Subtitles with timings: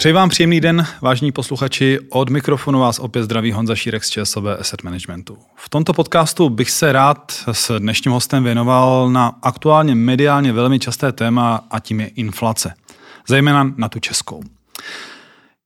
[0.00, 1.98] Přeji vám příjemný den, vážní posluchači.
[2.10, 5.38] Od mikrofonu vás opět zdraví Honza Šírek z ČSOB Asset Managementu.
[5.56, 11.12] V tomto podcastu bych se rád s dnešním hostem věnoval na aktuálně mediálně velmi časté
[11.12, 12.74] téma a tím je inflace.
[13.28, 14.42] Zejména na tu českou.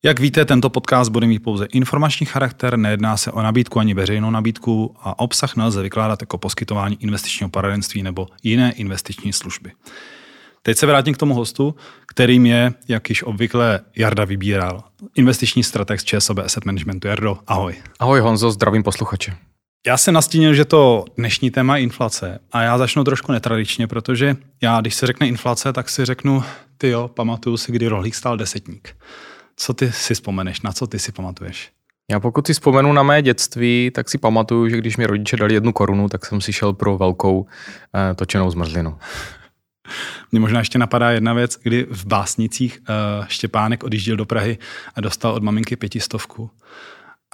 [0.02, 4.30] Jak víte, tento podcast bude mít pouze informační charakter, nejedná se o nabídku ani veřejnou
[4.30, 9.72] nabídku a obsah nelze vykládat jako poskytování investičního poradenství nebo jiné investiční služby.
[10.66, 11.74] Teď se vrátím k tomu hostu,
[12.06, 17.08] kterým je, jak již obvykle Jarda vybíral, investiční strateg z ČSOB Asset Managementu.
[17.08, 17.74] Jardo, ahoj.
[17.98, 19.36] Ahoj Honzo, zdravím posluchače.
[19.86, 24.36] Já jsem nastínil, že to dnešní téma je inflace a já začnu trošku netradičně, protože
[24.62, 26.44] já, když se řekne inflace, tak si řeknu,
[26.78, 28.96] ty jo, pamatuju si, kdy rohlík stál desetník.
[29.56, 31.70] Co ty si vzpomeneš, na co ty si pamatuješ?
[32.10, 35.54] Já pokud si vzpomenu na mé dětství, tak si pamatuju, že když mi rodiče dali
[35.54, 37.46] jednu korunu, tak jsem si šel pro velkou
[37.94, 38.98] eh, točenou zmrzlinu.
[40.32, 44.58] Mně možná ještě napadá jedna věc, kdy v Básnicích uh, Štěpánek odjížděl do Prahy
[44.94, 46.50] a dostal od maminky pětistovku.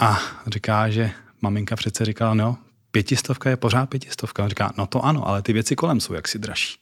[0.00, 2.58] A říká, že maminka přece říkala, no,
[2.90, 4.42] pětistovka je pořád pětistovka.
[4.42, 6.78] On říká, no to ano, ale ty věci kolem jsou jaksi dražší.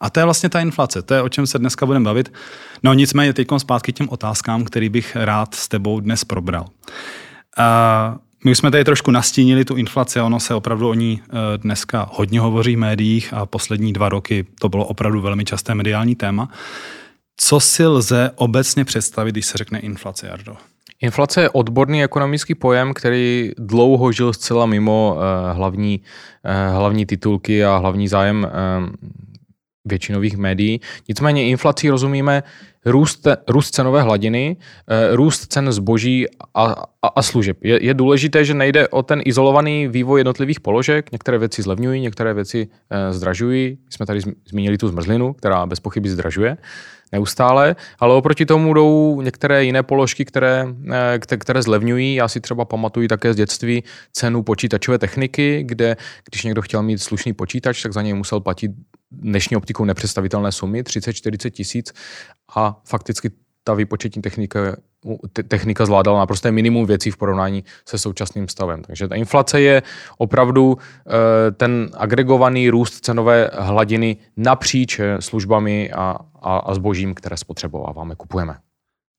[0.00, 2.32] A to je vlastně ta inflace, to je o čem se dneska budeme bavit.
[2.82, 6.66] No nicméně teď zpátky těm otázkám, který bych rád s tebou dnes probral.
[7.58, 12.08] Uh, my jsme tady trošku nastínili tu inflaci, ono se opravdu o ní eh, dneska
[12.12, 16.50] hodně hovoří v médiích a poslední dva roky to bylo opravdu velmi časté mediální téma.
[17.36, 20.56] Co si lze obecně představit, když se řekne inflace, Jardo?
[21.00, 27.64] Inflace je odborný ekonomický pojem, který dlouho žil zcela mimo uh, hlavní, uh, hlavní titulky
[27.64, 28.46] a hlavní zájem
[29.84, 30.80] většinových médií.
[31.08, 32.42] Nicméně inflací rozumíme
[32.84, 34.56] růst, růst cenové hladiny,
[34.88, 36.64] eh, růst cen zboží a,
[37.02, 37.64] a, a služeb.
[37.64, 41.12] Je, je důležité, že nejde o ten izolovaný vývoj jednotlivých položek.
[41.12, 43.78] Některé věci zlevňují, některé věci eh, zdražují.
[43.90, 46.56] Jsme tady zmínili tu zmrzlinu, která bez pochyby zdražuje
[47.12, 52.14] neustále, ale oproti tomu jdou některé jiné položky, které, eh, které zlevňují.
[52.14, 55.96] Já si třeba pamatuju také z dětství cenu počítačové techniky, kde
[56.30, 58.72] když někdo chtěl mít slušný počítač, tak za něj musel platit
[59.10, 61.92] dnešní optikou nepředstavitelné sumy, 30-40 tisíc
[62.56, 63.30] a fakticky
[63.68, 64.76] ta výpočetní technika,
[65.48, 68.82] technika zvládala naprosté minimum věcí v porovnání se současným stavem.
[68.82, 69.82] Takže ta inflace je
[70.18, 77.36] opravdu eh, ten agregovaný růst cenové hladiny napříč eh, službami a, a, a zbožím, které
[77.36, 78.56] spotřebováváme, kupujeme.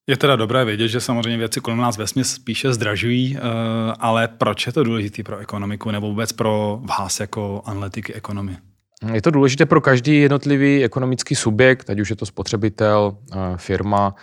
[0.09, 3.41] Je teda dobré vědět, že samozřejmě věci kolem nás vesmě spíše zdražují, eh,
[3.99, 8.57] ale proč je to důležité pro ekonomiku nebo vůbec pro vás jako analytiky ekonomie?
[9.13, 14.15] Je to důležité pro každý jednotlivý ekonomický subjekt, ať už je to spotřebitel, eh, firma,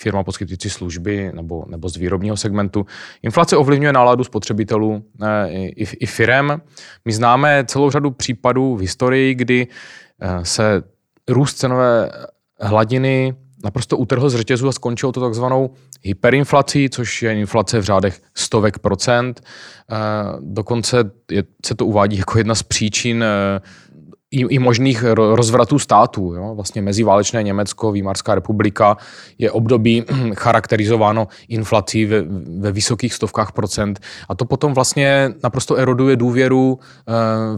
[0.00, 2.86] firma poskytující služby nebo, nebo z výrobního segmentu.
[3.22, 6.60] Inflace ovlivňuje náladu spotřebitelů eh, i, i firem.
[7.04, 9.66] My známe celou řadu případů v historii, kdy
[10.20, 10.82] eh, se
[11.28, 12.10] růst cenové
[12.60, 15.70] hladiny naprosto utrhl z řetězu a skončilo to takzvanou
[16.02, 19.40] hyperinflací, což je inflace v řádech stovek procent.
[20.40, 23.24] Dokonce je, se to uvádí jako jedna z příčin
[24.32, 26.34] i, i možných rozvratů států.
[26.34, 26.54] Jo?
[26.54, 28.96] Vlastně meziválečné Německo, Výmarská republika
[29.38, 30.04] je období
[30.34, 32.22] charakterizováno inflací ve,
[32.58, 37.12] ve vysokých stovkách procent a to potom vlastně naprosto eroduje důvěru eh,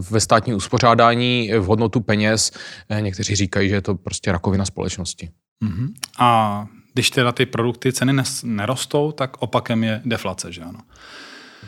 [0.09, 2.51] ve státní uspořádání, v hodnotu peněz.
[2.89, 5.29] Eh, někteří říkají, že je to prostě rakovina společnosti.
[5.65, 5.89] Uh-huh.
[6.19, 10.79] A když teda ty produkty ceny nerostou, tak opakem je deflace, že ano?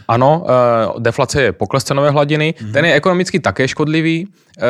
[0.07, 0.45] Ano,
[0.95, 2.71] uh, deflace je pokles cenové hladiny, mm-hmm.
[2.71, 4.27] ten je ekonomicky také škodlivý.
[4.27, 4.63] Uh,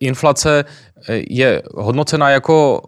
[0.00, 0.64] inflace
[1.08, 2.82] eh, je hodnocena jako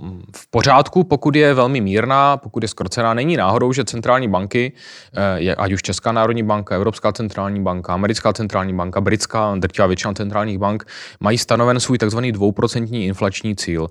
[0.00, 3.14] mm, v pořádku, pokud je velmi mírná, pokud je skrocená.
[3.14, 4.72] Není náhodou, že centrální banky,
[5.56, 10.58] ať už Česká národní banka, Evropská centrální banka, Americká centrální banka, Britská, drtivá většina centrálních
[10.58, 10.84] bank,
[11.20, 13.86] mají stanoven svůj takzvaný dvouprocentní inflační cíl.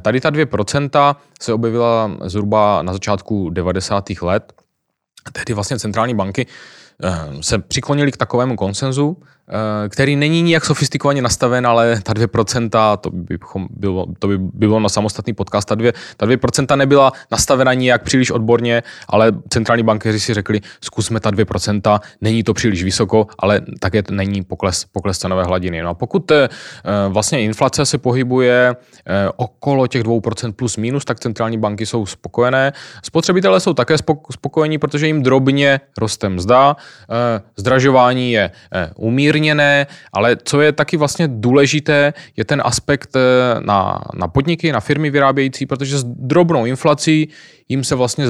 [0.00, 4.04] Tady ta 2% se objevila zhruba na začátku 90.
[4.22, 4.52] let.
[5.32, 6.46] Tehdy vlastně centrální banky
[7.04, 9.16] Eh, se přiklonili k takovému konsenzu,
[9.88, 13.38] který není nijak sofistikovaně nastaven, ale ta 2%, to by,
[13.70, 18.30] bylo, to by bylo na samostatný podcast, ta 2%, ta 2% nebyla nastavena nijak příliš
[18.30, 24.02] odborně, ale centrální bankéři si řekli, zkusme ta 2%, není to příliš vysoko, ale také
[24.10, 25.82] není pokles, pokles cenové hladiny.
[25.82, 26.48] No a pokud eh,
[27.08, 28.76] vlastně inflace se pohybuje
[29.06, 32.72] eh, okolo těch 2% plus minus, tak centrální banky jsou spokojené.
[33.02, 33.94] Spotřebitelé jsou také
[34.30, 36.76] spokojení, protože jim drobně roste mzda,
[37.56, 38.50] zdražování je
[38.96, 43.20] umírněné, umírněné, ale co je taky vlastně důležité, je ten aspekt eh,
[43.60, 47.28] na, na podniky, na firmy vyrábějící, protože s drobnou inflací
[47.68, 48.26] jim se vlastně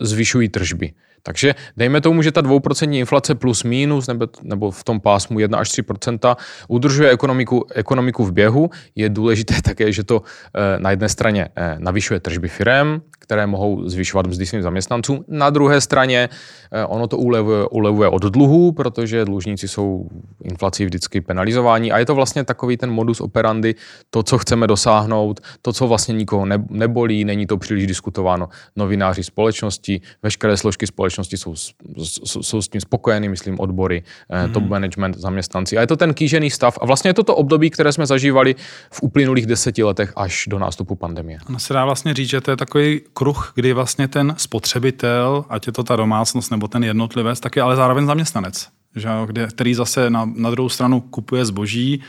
[0.00, 0.92] zvyšují tržby.
[1.26, 5.58] Takže dejme tomu, že ta dvouprocentní inflace plus minus nebo, nebo v tom pásmu 1
[5.58, 6.36] až 3%
[6.68, 8.70] udržuje ekonomiku, ekonomiku v běhu.
[8.94, 13.88] Je důležité také, že to eh, na jedné straně eh, navyšuje tržby firem, které mohou
[13.88, 15.24] zvyšovat mzdy svým zaměstnancům.
[15.28, 16.28] Na druhé straně
[16.72, 20.08] eh, ono to ulevuje, ulevuje od dluhů, protože dlužníci jsou
[20.44, 23.74] inflací vždycky penalizováni a je to vlastně takový ten modus operandi,
[24.10, 28.48] to, co chceme dosáhnout, to, co vlastně nikoho nebolí, není to příliš diskutováno.
[28.76, 31.54] Novináři společnosti, veškeré složky společnosti jsou,
[32.02, 34.52] jsou, jsou s tím spokojeny, myslím, odbory, hmm.
[34.52, 35.78] top management, zaměstnanci.
[35.78, 38.54] A je to ten kýžený stav a vlastně je to to období, které jsme zažívali
[38.90, 41.38] v uplynulých deseti letech až do nástupu pandemie.
[41.48, 45.66] Ono se dá vlastně říct, že to je takový kruh, kdy vlastně ten spotřebitel, ať
[45.66, 49.74] je to ta domácnost nebo ten jednotlivec, tak je ale zároveň zaměstnanec, že, kde, který
[49.74, 52.02] zase na, na druhou stranu kupuje zboží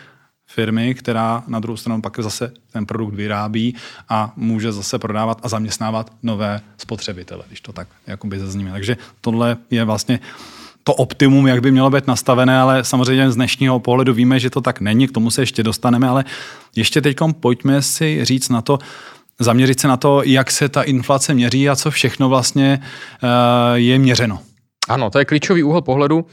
[0.47, 3.75] firmy, která na druhou stranu pak zase ten produkt vyrábí
[4.09, 8.71] a může zase prodávat a zaměstnávat nové spotřebitele, když to tak jakoby zazníme.
[8.71, 10.19] Takže tohle je vlastně
[10.83, 14.61] to optimum, jak by mělo být nastavené, ale samozřejmě z dnešního pohledu víme, že to
[14.61, 16.25] tak není, k tomu se ještě dostaneme, ale
[16.75, 18.79] ještě teď pojďme si říct na to,
[19.39, 23.29] zaměřit se na to, jak se ta inflace měří a co všechno vlastně uh,
[23.73, 24.39] je měřeno.
[24.87, 26.25] Ano, to je klíčový úhel pohledu,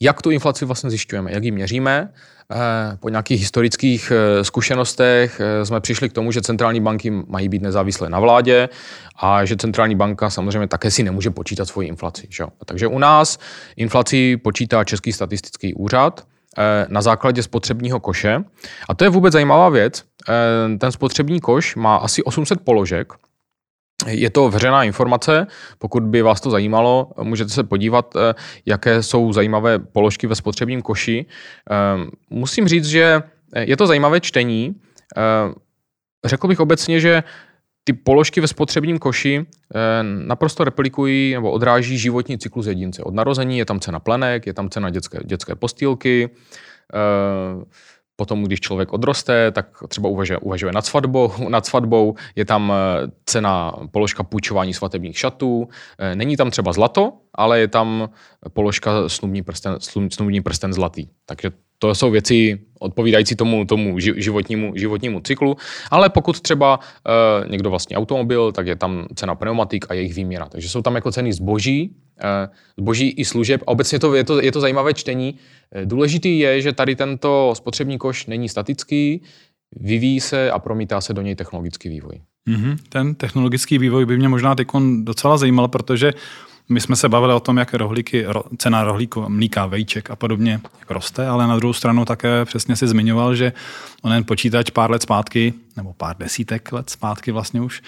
[0.00, 2.12] jak tu inflaci vlastně zjišťujeme, jak ji měříme.
[2.50, 7.62] Eh, po nějakých historických eh, zkušenostech jsme přišli k tomu, že centrální banky mají být
[7.62, 8.68] nezávislé na vládě
[9.16, 12.26] a že centrální banka samozřejmě také si nemůže počítat svoji inflaci.
[12.30, 12.44] Že?
[12.64, 13.38] Takže u nás
[13.76, 16.24] inflaci počítá Český statistický úřad
[16.58, 18.44] Eh, na základě spotřebního koše.
[18.88, 20.04] A to je vůbec zajímavá věc.
[20.28, 23.12] Eh, ten spotřební koš má asi 800 položek,
[24.06, 25.46] je to veřejná informace,
[25.78, 28.34] pokud by vás to zajímalo, můžete se podívat, eh,
[28.66, 31.26] jaké jsou zajímavé položky ve spotřebním koši.
[32.30, 33.22] Musím říct, že
[33.56, 34.74] je to zajímavé čtení.
[36.24, 37.22] Řekl bych obecně, že
[37.84, 43.02] ty položky ve spotřebním koši eh, naprosto replikují nebo odráží životní cyklus jedince.
[43.02, 46.30] Od narození je tam cena plenek, je tam cena dětské, dětské postýlky,
[46.94, 47.64] eh,
[48.20, 53.08] Potom, když člověk odroste, tak třeba uvažuje, uvažuje nad, svatbou, nad svatbou, je tam eh,
[53.24, 55.68] cena položka půjčování svatebních šatů.
[56.14, 58.10] Není tam třeba zlato, ale je tam
[58.52, 59.76] položka snubní prsten,
[60.10, 61.08] snubní prsten zlatý.
[61.26, 61.50] Takže
[61.82, 65.56] to jsou věci odpovídající tomu, tomu životnímu, životnímu cyklu,
[65.90, 70.48] ale pokud třeba e, někdo vlastní automobil, tak je tam cena pneumatik a jejich výměra.
[70.48, 72.48] Takže jsou tam jako ceny zboží, e,
[72.78, 73.62] zboží i služeb.
[73.66, 75.34] A obecně to, je, to, je to zajímavé čtení.
[75.72, 79.22] E, důležitý je, že tady tento spotřební koš není statický,
[79.76, 82.20] vyvíjí se a promítá se do něj technologický vývoj.
[82.48, 82.76] Mm-hmm.
[82.88, 84.68] Ten technologický vývoj by mě možná teď
[85.02, 86.12] docela zajímal, protože
[86.70, 88.26] my jsme se bavili o tom, jak rohlíky,
[88.58, 92.88] cena rohlíku, mlíka, vejček a podobně jak roste, ale na druhou stranu také přesně si
[92.88, 93.52] zmiňoval, že
[94.02, 97.82] onen počítač pár let zpátky, nebo pár desítek let zpátky vlastně už,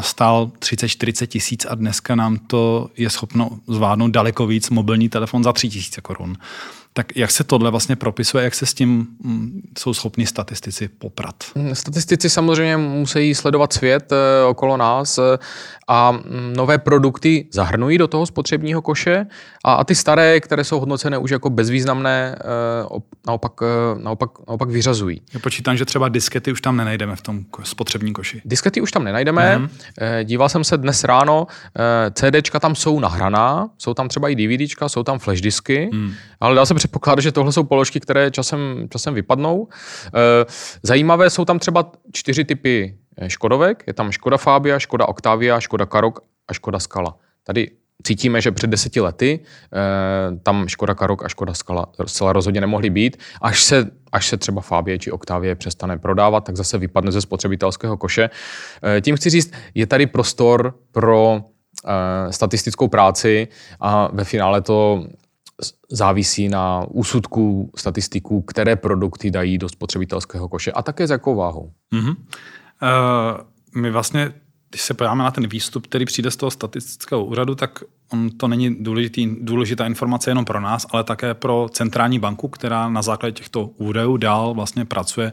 [0.00, 5.52] stál 30-40 tisíc a dneska nám to je schopno zvládnout daleko víc mobilní telefon za
[5.52, 6.36] 3 tisíce korun.
[6.98, 11.34] Tak jak se tohle vlastně propisuje, jak se s tím mm, jsou schopni statistici poprat?
[11.72, 15.38] Statistici samozřejmě musí sledovat svět eh, okolo nás eh,
[15.88, 16.20] a mm,
[16.56, 19.26] nové produkty zahrnují do toho spotřebního koše
[19.64, 23.52] a, a ty staré, které jsou hodnocené už jako bezvýznamné, eh, naopak,
[24.02, 25.22] naopak, naopak vyřazují.
[25.34, 28.42] Já počítám, že třeba diskety už tam nenajdeme v tom spotřebním koši.
[28.44, 29.58] Diskety už tam nenajdeme.
[29.58, 29.68] Mm.
[30.24, 31.46] Díval jsem se dnes ráno,
[32.12, 36.12] CDčka tam jsou nahraná, jsou tam třeba i DVDčka, jsou tam flash disky, mm.
[36.40, 39.68] ale dá se předpokládat, že tohle jsou položky, které časem, časem vypadnou.
[40.06, 40.44] Eh,
[40.82, 43.84] zajímavé jsou tam třeba čtyři typy eh, Škodovek.
[43.86, 47.16] Je tam Škoda Fabia, Škoda Octavia, Škoda Karok a Škoda Skala.
[47.44, 47.70] Tady
[48.02, 52.90] cítíme, že před deseti lety eh, tam Škoda Karok a Škoda Skala zcela rozhodně nemohly
[52.90, 53.16] být.
[53.42, 57.96] Až se, až se třeba Fabie či Octavie přestane prodávat, tak zase vypadne ze spotřebitelského
[57.96, 58.30] koše.
[59.00, 61.40] Tím chci říct, je tady prostor pro
[62.30, 63.48] statistickou práci
[63.80, 65.06] a ve finále to
[65.90, 71.72] závisí na úsudku statistiků, které produkty dají do spotřebitelského koše a také s jakou váhou.
[71.92, 72.16] Mm-hmm.
[72.16, 74.32] Uh, my vlastně,
[74.70, 78.48] když se podíváme na ten výstup, který přijde z toho statistického úřadu, tak on to
[78.48, 83.32] není důležitý, důležitá informace jenom pro nás, ale také pro centrální banku, která na základě
[83.32, 85.32] těchto údajů dál vlastně pracuje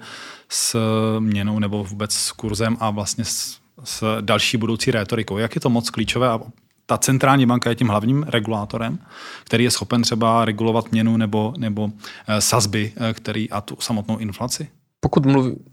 [0.49, 0.79] s
[1.19, 5.37] měnou nebo vůbec s kurzem a vlastně s, s další budoucí rétorikou.
[5.37, 6.39] Jak je to moc klíčové a
[6.85, 8.99] ta centrální banka je tím hlavním regulátorem,
[9.43, 11.89] který je schopen třeba regulovat měnu nebo, nebo
[12.27, 14.67] eh, sazby, eh, který a tu samotnou inflaci?
[14.99, 15.25] Pokud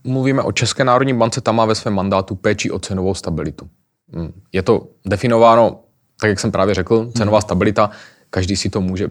[0.05, 3.69] mluvíme o České národní bance, tam má ve svém mandátu péči o cenovou stabilitu.
[4.15, 4.33] Hmm.
[4.53, 5.81] Je to definováno,
[6.21, 7.91] tak jak jsem právě řekl, cenová stabilita,
[8.31, 9.09] každý si to může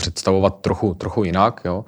[0.00, 1.84] představovat trochu, trochu jinak, jo.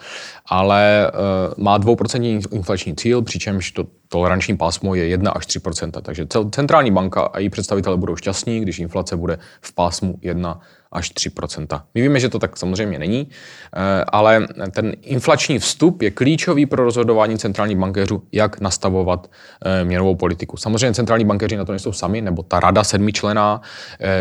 [0.47, 1.13] ale
[1.57, 6.91] uh, má 2% inflační cíl, přičemž to toleranční pásmo je 1 až 3% takže centrální
[6.91, 10.61] banka a její představitelé budou šťastní, když inflace bude v pásmu 1
[10.93, 16.11] až 3% My víme, že to tak samozřejmě není, eh, ale ten inflační vstup je
[16.11, 19.31] klíčový pro rozhodování centrálních bankéřů, jak nastavovat
[19.65, 20.57] eh, měnovou politiku.
[20.57, 23.61] Samozřejmě centrální bankéři na to nejsou sami, nebo ta rada sedmičlená,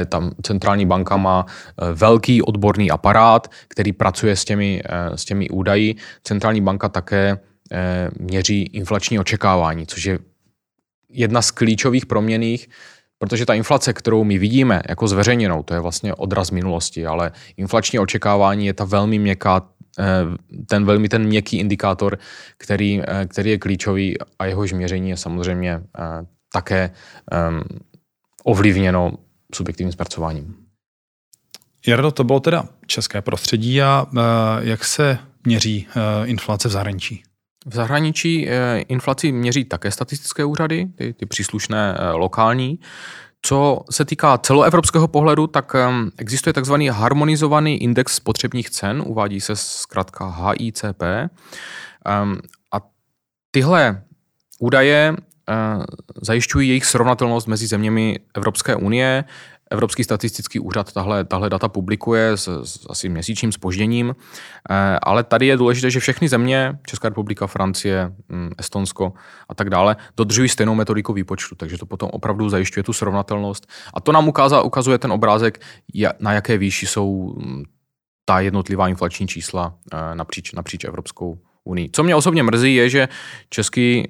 [0.10, 1.46] tam centrální banka má
[1.94, 4.82] velký odborný aparát, který pracuje s těmi,
[5.16, 5.96] s těmi údaji.
[6.24, 7.40] Centrální banka také
[8.20, 10.20] měří inflační očekávání, což je
[11.10, 12.70] jedna z klíčových proměných
[13.20, 18.00] Protože ta inflace, kterou my vidíme jako zveřejněnou, to je vlastně odraz minulosti, ale inflační
[18.00, 19.70] očekávání je ta velmi měkká,
[20.00, 20.04] eh,
[20.66, 22.18] ten velmi ten měkký indikátor,
[22.58, 26.02] který, eh, který je klíčový a jehož měření je samozřejmě eh,
[26.54, 26.92] také
[28.44, 29.14] ovlivněno
[29.56, 30.69] subjektivním zpracováním.
[31.88, 34.08] Jardo, to bylo teda české prostředí a
[34.60, 35.88] jak se měří
[36.26, 37.24] inflace v zahraničí?
[37.66, 42.80] V zahraničí eh, inflaci měří také statistické úřady, ty, ty příslušné lokální.
[43.42, 45.76] Co se týká celoevropského pohledu, tak
[46.18, 51.04] existuje takzvaný harmonizovaný index spotřebních cen, uvádí se zkrátka HICP.
[52.74, 52.82] A
[53.52, 54.04] tyhle
[54.60, 55.16] údaje
[56.22, 59.24] zajišťují jejich srovnatelnost mezi zeměmi Evropské unie.
[59.72, 64.16] Evropský statistický úřad tahle, tahle data publikuje s, s asi měsíčním spožděním,
[64.70, 69.14] eh, ale tady je důležité, že všechny země, Česká republika, Francie, hm, Estonsko
[69.50, 73.68] a tak dále, dodržují stejnou metodiku výpočtu, takže to potom opravdu zajišťuje tu srovnatelnost.
[73.94, 75.62] A to nám ukázá, ukazuje ten obrázek,
[76.20, 77.64] na jaké výši jsou hm,
[78.26, 81.90] ta jednotlivá inflační čísla eh, napříč, napříč Evropskou unii.
[81.94, 83.08] Co mě osobně mrzí, je, že
[83.50, 84.08] český,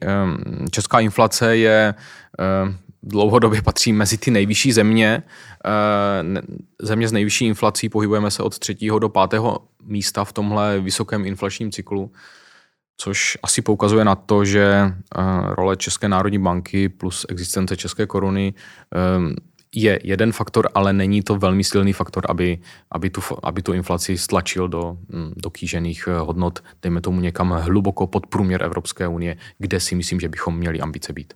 [0.71, 1.93] česká inflace je
[3.03, 5.23] dlouhodobě patří mezi ty nejvyšší země.
[5.65, 6.41] Eh,
[6.81, 11.71] země s nejvyšší inflací pohybujeme se od třetího do pátého místa v tomhle vysokém inflačním
[11.71, 12.11] cyklu,
[12.97, 14.93] což asi poukazuje na to, že eh,
[15.45, 18.53] role České národní banky plus existence české koruny
[18.95, 22.59] eh, je jeden faktor, ale není to velmi silný faktor, aby,
[22.91, 28.07] aby, tu, aby tu inflaci stlačil do, hm, do kýžených hodnot, dejme tomu někam hluboko
[28.07, 31.33] pod průměr Evropské unie, kde si myslím, že bychom měli ambice být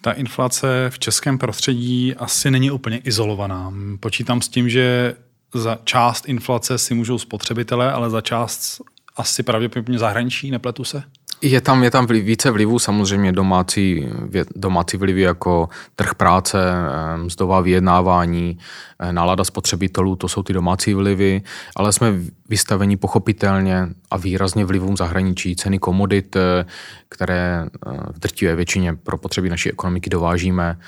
[0.00, 3.72] ta inflace v českém prostředí asi není úplně izolovaná.
[4.00, 5.14] Počítám s tím, že
[5.54, 8.80] za část inflace si můžou spotřebitelé, ale za část
[9.16, 11.02] asi pravděpodobně zahraničí, nepletu se?
[11.42, 14.08] Je tam, je tam více vlivů, samozřejmě domácí,
[14.56, 18.58] domácí vlivy jako trh práce, eh, mzdová vyjednávání,
[18.98, 21.42] eh, nálada spotřebitelů, to jsou ty domácí vlivy,
[21.76, 22.14] ale jsme
[22.48, 26.64] vystaveni pochopitelně a výrazně vlivům zahraničí, ceny komodit, eh,
[27.08, 27.66] které
[28.12, 30.78] v drtivé většině pro potřeby naší ekonomiky dovážíme,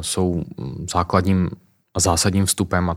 [0.00, 0.42] jsou
[0.90, 1.50] základním
[1.94, 2.96] a zásadním vstupem a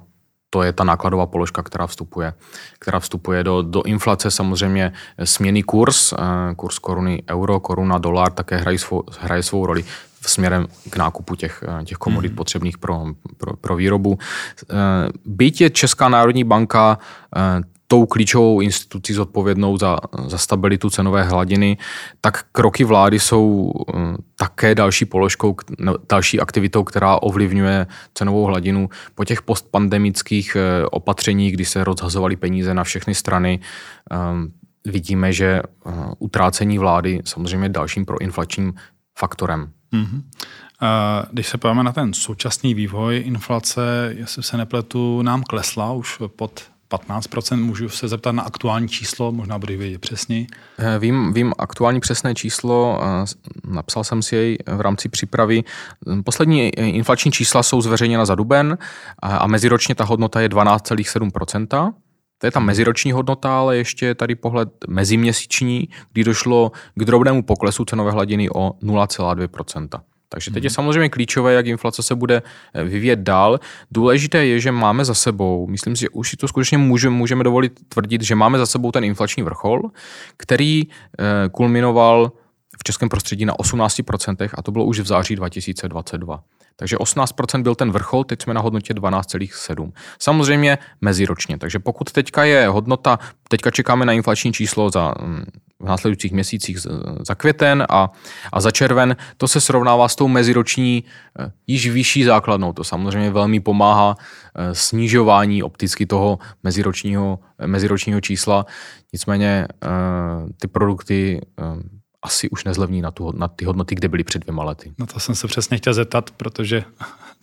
[0.49, 2.33] to je ta nákladová položka, která vstupuje,
[2.79, 4.31] která vstupuje do, do inflace.
[4.31, 9.83] Samozřejmě směný kurz, eh, kurz koruny euro, koruna dolar také hrají svou, hraje svou roli
[10.21, 12.35] směrem k nákupu těch, eh, těch komodit mm.
[12.35, 13.05] potřebných pro,
[13.37, 14.17] pro, pro výrobu.
[14.17, 14.75] Eh,
[15.25, 16.97] byť je Česká národní banka
[17.87, 21.77] tou klíčovou institucí zodpovědnou za, za stabilitu cenové hladiny,
[22.21, 28.89] tak kroky vlády jsou hm, také další položkou, no, další aktivitou, která ovlivňuje cenovou hladinu.
[29.15, 33.59] Po těch postpandemických eh, opatřeních, kdy se rozhazovaly peníze na všechny strany,
[34.13, 34.51] hm,
[34.85, 38.73] vidíme, že eh, utrácení vlády samozřejmě dalším proinflačním
[39.17, 39.71] faktorem.
[39.93, 40.21] Mm-hmm.
[41.31, 46.63] Když se podíváme na ten současný vývoj inflace, jestli se nepletu, nám klesla už pod
[46.89, 47.63] 15%.
[47.63, 50.47] Můžu se zeptat na aktuální číslo, možná bude vědět přesně.
[50.77, 53.25] Eh, vím, vím aktuální přesné číslo, eh,
[53.67, 55.63] napsal jsem si jej v rámci přípravy.
[56.23, 58.77] Poslední inflační čísla jsou zveřejněna za duben
[59.21, 61.93] a meziročně ta hodnota je 12,7%.
[62.37, 67.85] To je ta meziroční hodnota, ale ještě tady pohled meziměsíční, kdy došlo k drobnému poklesu
[67.85, 70.01] cenové hladiny o 0,2%.
[70.29, 70.73] Takže teď je mhm.
[70.73, 72.41] samozřejmě klíčové, jak inflace se bude
[72.73, 73.59] eh, vyvíjet dál.
[73.91, 77.43] Důležité je, že máme za sebou, myslím si, že už si to skutečně můžeme, můžeme
[77.43, 79.81] dovolit tvrdit, že máme za sebou ten inflační vrchol,
[80.37, 82.31] který eh, kulminoval
[82.79, 86.43] v českém prostředí na 18% a to bylo už v září 2022.
[86.79, 89.91] Takže 18% byl ten vrchol, teď jsme na hodnotě 12,7.
[90.19, 93.19] Samozřejmě meziročně, takže pokud teďka je hodnota,
[93.49, 95.45] teďka čekáme na inflační číslo za mm,
[95.79, 96.77] v následujících měsících
[97.27, 98.11] za květen a,
[98.53, 101.03] a za červen, to se srovnává s tou meziroční
[101.39, 102.73] eh, již vyšší základnou.
[102.73, 108.65] To samozřejmě velmi pomáhá eh, snižování opticky toho meziročního, meziročního čísla.
[109.13, 109.67] Nicméně
[110.59, 111.41] ty produkty
[112.21, 114.93] asi už nezlevní na, tu, na ty hodnoty, kde byly před dvěma lety.
[114.97, 116.83] No to jsem se přesně chtěl zeptat, protože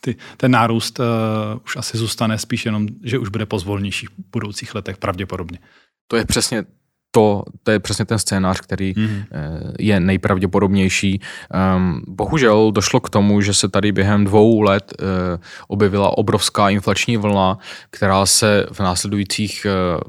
[0.00, 1.06] ty, ten nárůst uh,
[1.64, 5.58] už asi zůstane spíš jenom, že už bude pozvolnější v budoucích letech pravděpodobně.
[6.08, 6.64] To je přesně
[7.14, 9.22] to, to je přesně ten scénář, který mm.
[9.78, 11.20] je nejpravděpodobnější.
[11.76, 15.06] Um, bohužel došlo k tomu, že se tady během dvou let uh,
[15.68, 17.58] objevila obrovská inflační vlna,
[17.90, 20.00] která se v následujících uh,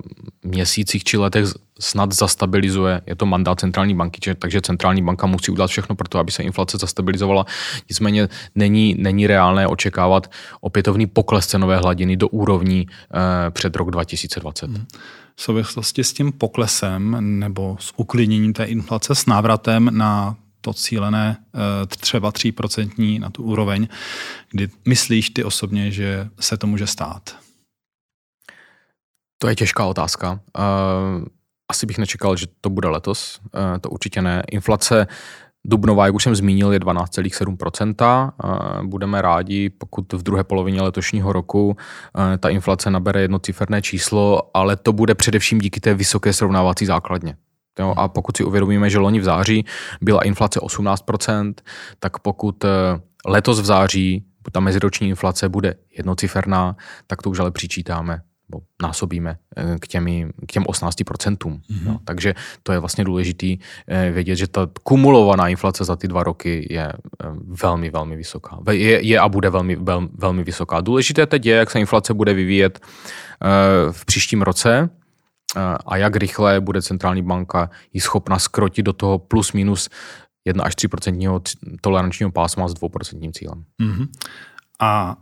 [0.51, 1.45] měsících či letech
[1.79, 3.01] snad zastabilizuje.
[3.05, 6.31] Je to mandát centrální banky, či, takže centrální banka musí udělat všechno pro to, aby
[6.31, 7.45] se inflace zastabilizovala.
[7.89, 10.31] Nicméně není, není reálné očekávat
[10.61, 12.87] opětovný pokles cenové hladiny do úrovní
[13.51, 14.67] před rok 2020.
[14.67, 14.85] Mm
[15.35, 21.37] v souvislosti s tím poklesem nebo s uklidněním té inflace, s návratem na to cílené
[21.39, 23.87] eh, třeba 3% na tu úroveň,
[24.51, 27.37] kdy myslíš ty osobně, že se to může stát?
[29.37, 30.39] To je těžká otázka.
[30.57, 30.61] Eh,
[31.71, 33.39] asi bych nečekal, že to bude letos.
[33.45, 34.43] Eh, to určitě ne.
[34.51, 35.07] Inflace
[35.67, 38.31] Dubnová, jak už jsem zmínil, je 12,7%.
[38.83, 41.77] Budeme rádi, pokud v druhé polovině letošního roku
[42.39, 47.35] ta inflace nabere jednociferné číslo, ale to bude především díky té vysoké srovnávací základně.
[47.79, 49.65] Jo, a pokud si uvědomíme, že loni v září
[50.01, 51.53] byla inflace 18%,
[51.99, 52.67] tak pokud e,
[53.25, 56.75] letos v září ta meziroční inflace bude jednociferná,
[57.07, 61.37] tak to už ale přičítáme nebo násobíme eh, k, těmi, k těm 18%.
[61.37, 61.59] Mm-hmm.
[61.85, 62.33] No, takže
[62.63, 66.87] to je vlastně důležitý eh, vědět, že ta kumulovaná inflace za ty dva roky je
[66.87, 66.93] eh,
[67.63, 68.59] velmi, velmi vysoká.
[68.71, 70.81] Je, je a bude velmi, velmi, velmi vysoká.
[70.81, 72.79] Důležité teď je, jak se inflace bude vyvíjet
[73.91, 74.89] v příštím roce
[75.85, 79.89] a jak rychle bude centrální banka ji schopna skrotit do toho plus minus
[80.45, 81.41] 1 až 3%
[81.81, 82.89] tolerančního pásma s 2
[83.33, 83.63] cílem.
[83.81, 84.07] Mm-hmm.
[84.79, 85.17] A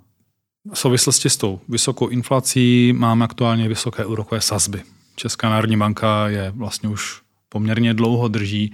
[0.72, 4.84] v souvislosti s tou vysokou inflací máme aktuálně vysoké úrokové sazby.
[5.16, 8.74] Česká národní banka je vlastně už poměrně dlouho drží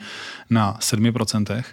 [0.50, 1.56] na 7%.
[1.56, 1.64] E,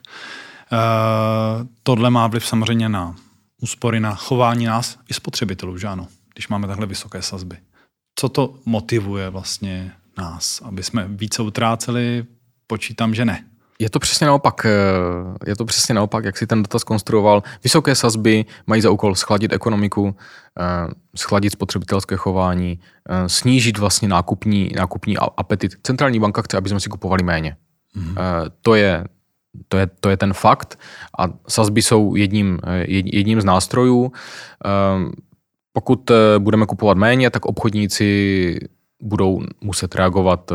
[1.83, 3.17] tohle má vliv samozřejmě na
[3.61, 7.57] úspory, na chování nás i spotřebitelů, že ano, když máme takhle vysoké sazby.
[8.15, 12.25] Co to motivuje vlastně nás, aby jsme více utráceli?
[12.67, 13.45] Počítám, že ne.
[13.79, 14.71] Je to přesně naopak, eh,
[15.47, 17.43] je to přesně naopak, jak si ten dotaz konstruoval.
[17.65, 20.17] Vysoké sazby mají za úkol schladit ekonomiku,
[20.61, 25.73] eh, schladit spotřebitelské chování, eh, snížit vlastně nákupní, nákupní apetit.
[25.83, 27.57] Centrální banka chce, aby jsme si kupovali méně.
[27.97, 28.15] Mm-hmm.
[28.63, 29.05] To je
[29.69, 30.79] to je, to je ten fakt
[31.19, 34.13] a sazby jsou jedním, jedním z nástrojů.
[35.73, 38.59] Pokud budeme kupovat méně, tak obchodníci
[39.03, 40.53] budou muset reagovat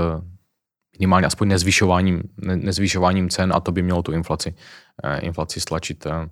[1.00, 4.56] minimálně aspoň nezvyšováním, ne, nezvyšováním cen a to by mělo tu inflaci,
[5.04, 6.30] eh, inflaci stlačit, eh,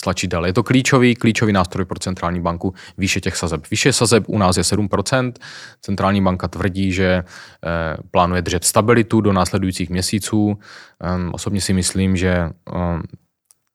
[0.00, 0.46] stlačit dál.
[0.46, 3.66] Je to klíčový, klíčový nástroj pro centrální banku výše těch sazeb.
[3.70, 5.38] Výše sazeb u nás je 7%.
[5.80, 10.58] Centrální banka tvrdí, že eh, plánuje držet stabilitu do následujících měsíců.
[11.00, 13.02] Ehm, osobně si myslím, že ehm,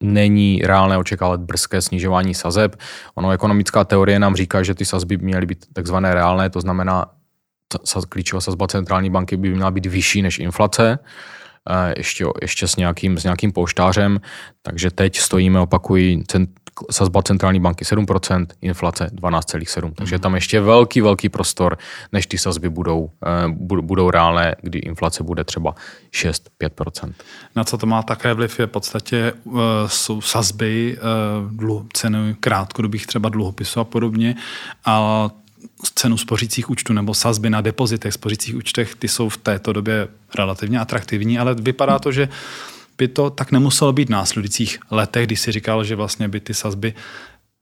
[0.03, 2.75] není reálné očekávat brzké snižování sazeb.
[3.15, 7.05] Ono ekonomická teorie nám říká, že ty sazby měly být takzvané reálné, to znamená
[8.09, 10.99] klíčová sazba centrální banky by měla být vyšší než inflace,
[11.69, 14.19] eh, ještě, ještě s, nějakým, s nějakým pouštářem,
[14.61, 16.49] takže teď stojíme, opakují, cent,
[16.91, 19.93] sazba centrální banky 7%, inflace 12,7%.
[19.95, 21.77] Takže je tam ještě velký, velký prostor,
[22.11, 23.47] než ty sazby budou, eh,
[23.81, 25.75] budou reálné, kdy inflace bude třeba
[26.11, 27.13] 6-5%.
[27.55, 30.97] Na co to má také vliv je v podstatě uh, jsou sazby,
[31.61, 34.35] uh, ceny krátkodobých třeba dluhopisů a podobně.
[34.85, 35.29] A
[35.95, 40.79] cenu spořících účtů nebo sazby na depozitech, spořících účtech, ty jsou v této době relativně
[40.79, 42.29] atraktivní, ale vypadá to, že
[42.97, 46.53] by to tak nemuselo být v následujících letech, když si říkal, že vlastně by ty
[46.53, 46.93] sazby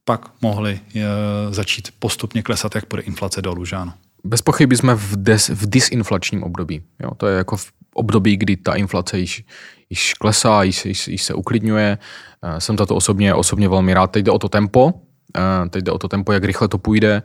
[0.06, 1.02] pak mohly e,
[1.54, 3.94] začít postupně klesat, jak bude inflace dolů, že ano?
[4.24, 6.82] Bez pochyby jsme v, des, v disinflačním období.
[7.04, 7.12] Jo?
[7.18, 9.44] To je jako v období, kdy ta inflace již,
[9.90, 11.98] již klesá, již, již, již se uklidňuje.
[12.42, 14.08] E, jsem za to osobně, osobně velmi rád.
[14.08, 14.94] Teď jde o to tempo,
[15.70, 17.24] teď jde o to tempo, jak rychle to půjde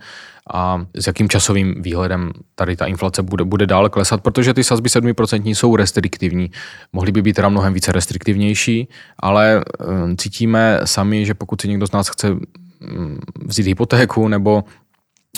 [0.55, 4.89] a s jakým časovým výhledem tady ta inflace bude, bude dále klesat, protože ty sazby
[4.89, 6.51] 7% jsou restriktivní.
[6.93, 11.87] Mohly by být teda mnohem více restriktivnější, ale eh, cítíme sami, že pokud si někdo
[11.87, 14.65] z nás chce mm, vzít hypotéku nebo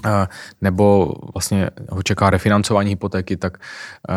[0.06, 0.26] eh,
[0.60, 3.58] nebo vlastně ho čeká refinancování hypotéky, tak,
[4.08, 4.14] eh,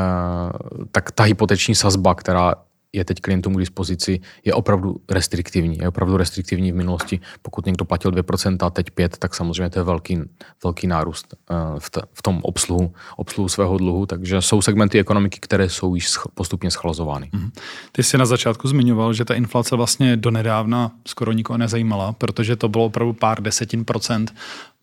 [0.92, 2.56] tak ta hypoteční sazba, která
[2.96, 5.78] je teď klientům k dispozici, je opravdu restriktivní.
[5.78, 7.20] Je opravdu restriktivní v minulosti.
[7.42, 10.20] Pokud někdo platil 2% a teď 5%, tak samozřejmě to je velký,
[10.64, 14.06] velký nárůst eh, v, t- v tom obsluhu, obsluhu svého dluhu.
[14.06, 17.30] Takže jsou segmenty ekonomiky, které jsou již postupně schlazovány.
[17.34, 17.52] Mm-hmm.
[17.92, 22.70] Ty jsi na začátku zmiňoval, že ta inflace vlastně donedávna skoro nikoho nezajímala, protože to
[22.70, 24.34] bylo opravdu pár desetin procent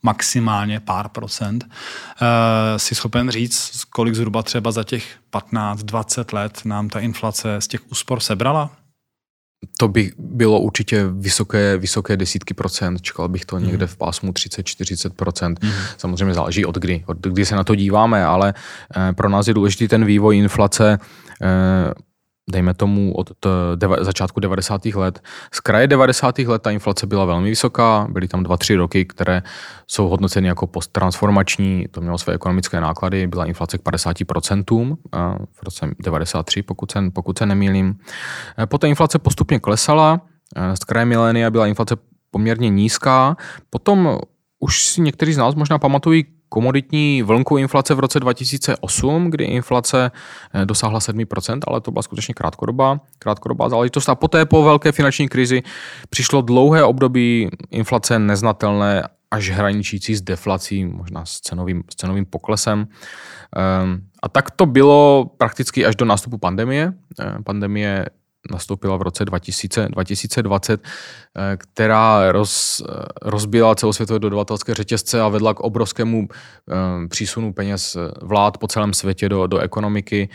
[0.03, 1.65] maximálně pár procent.
[1.65, 7.67] E, si schopen říct, kolik zhruba třeba za těch 15-20 let nám ta inflace z
[7.67, 8.71] těch úspor sebrala?
[9.77, 15.09] To by bylo určitě vysoké, vysoké desítky procent, čekal bych to někde v pásmu 30-40
[15.09, 15.63] procent.
[15.63, 15.71] Mm.
[15.97, 18.53] Samozřejmě záleží od kdy, od kdy se na to díváme, ale
[18.97, 20.99] eh, pro nás je důležitý ten vývoj inflace
[21.41, 21.93] eh,
[22.49, 23.31] dejme tomu od
[23.75, 24.85] deva, začátku 90.
[24.85, 25.19] let.
[25.53, 26.39] Z kraje 90.
[26.39, 29.43] let ta inflace byla velmi vysoká, byly tam 2-3 roky, které
[29.87, 34.97] jsou hodnoceny jako posttransformační, to mělo své ekonomické náklady, byla inflace k 50%
[35.51, 37.95] v roce 93, pokud se, pokud se nemýlím.
[38.59, 40.21] E, poté inflace postupně klesala,
[40.55, 41.95] e, z kraje milénia byla inflace
[42.31, 43.37] poměrně nízká,
[43.69, 44.19] potom
[44.59, 50.11] už si někteří z nás možná pamatují komoditní vlnku inflace v roce 2008, kdy inflace
[50.53, 54.09] eh, dosáhla 7%, ale to byla skutečně krátkodobá, krátkodobá záležitost.
[54.09, 55.63] A poté po velké finanční krizi
[56.09, 62.87] přišlo dlouhé období inflace neznatelné až hraničící s deflací, možná s cenovým, s cenovým poklesem.
[63.57, 66.93] Ehm, a tak to bylo prakticky až do nástupu pandemie.
[67.19, 68.05] Eh, pandemie
[68.51, 70.81] nastoupila v roce 2000, 2020,
[71.35, 77.97] eh, která roz, eh, rozbila celosvětové dodavatelské řetězce a vedla k obrovskému eh, přísunu peněz
[78.21, 80.29] vlád po celém světě do, do ekonomiky,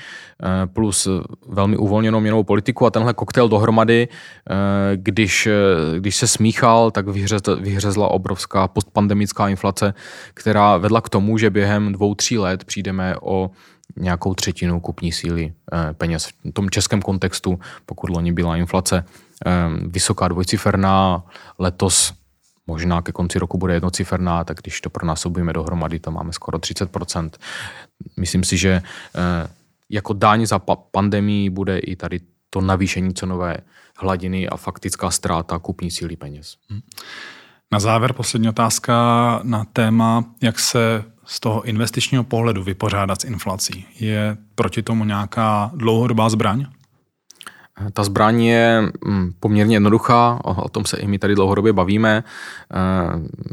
[0.73, 1.09] plus
[1.49, 2.87] velmi uvolněnou měnovou politiku.
[2.87, 4.09] A tenhle koktejl dohromady,
[4.95, 5.49] když,
[5.99, 9.95] když se smíchal, tak vyhřezla, vyhřezla obrovská postpandemická inflace,
[10.35, 13.51] která vedla k tomu, že během dvou, tří let přijdeme o
[13.97, 16.27] nějakou třetinu kupní síly eh, peněz.
[16.27, 19.05] V tom českém kontextu, pokud loni byla inflace
[19.47, 19.53] eh,
[19.87, 21.23] vysoká dvojciferná,
[21.59, 22.13] letos
[22.67, 27.31] možná ke konci roku bude jednociferná, tak když to pronásobíme dohromady, to máme skoro 30%.
[28.17, 28.83] Myslím si, že
[29.15, 29.49] eh,
[29.91, 30.59] jako daň za
[30.91, 32.21] pandemii bude i tady
[32.51, 33.57] to navýšení cenové
[33.97, 36.57] hladiny a faktická ztráta kupní síly peněz.
[37.73, 38.95] Na závěr poslední otázka
[39.43, 43.87] na téma, jak se z toho investičního pohledu vypořádat s inflací?
[44.01, 46.67] Je proti tomu nějaká dlouhodobá zbraň?
[47.93, 52.25] Ta zbraň je mm, poměrně jednoduchá, o tom se i my tady dlouhodobě bavíme.
[52.25, 52.77] Eh,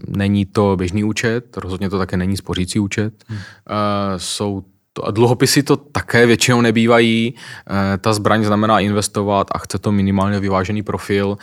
[0.07, 3.13] není to běžný účet, rozhodně to také není spořící účet.
[3.27, 3.39] Hmm.
[3.39, 7.33] Eh, jsou to, a dluhopisy to také většinou nebývají.
[7.33, 11.37] Eh, ta zbraň znamená investovat a chce to minimálně vyvážený profil.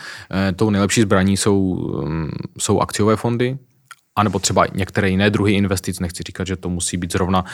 [0.55, 3.57] Tou nejlepší zbraní jsou, mm, jsou akciové fondy,
[4.15, 7.45] anebo třeba některé jiné druhy investic, nechci říkat, že to musí být zrovna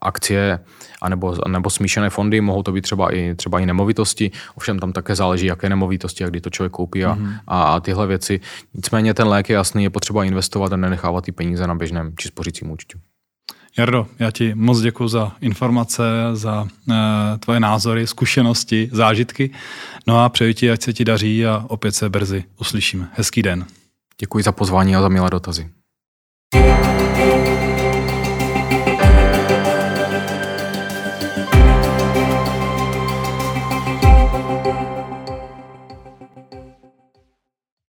[0.00, 0.58] akcie
[1.02, 5.14] anebo, anebo smíšené fondy, mohou to být třeba i, třeba i nemovitosti, ovšem tam také
[5.14, 7.38] záleží, jaké nemovitosti a kdy to člověk koupí a, mm-hmm.
[7.46, 8.40] a, a tyhle věci.
[8.74, 12.28] Nicméně ten lék je jasný, je potřeba investovat a nenechávat ty peníze na běžném či
[12.28, 12.98] spořícím účtu.
[13.78, 19.50] Jardo, já ti moc děkuji za informace, za e, tvoje názory, zkušenosti, zážitky.
[20.06, 23.08] No a přeji ti, ať se ti daří a opět se brzy uslyšíme.
[23.12, 23.66] Hezký den.
[24.20, 25.70] Děkuji za pozvání a za milé dotazy.